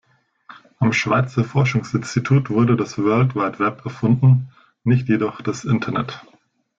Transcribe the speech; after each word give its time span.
Am 0.79 0.93
Schweizer 0.93 1.43
Forschungsinstitut 1.43 2.49
wurde 2.49 2.75
das 2.75 2.97
World 2.97 3.35
Wide 3.35 3.59
Web 3.59 3.85
erfunden, 3.85 4.51
nicht 4.83 5.07
jedoch 5.09 5.41
das 5.41 5.63
Internet. 5.63 6.25